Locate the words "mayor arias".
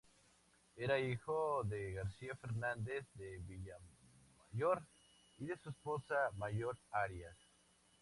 6.39-7.37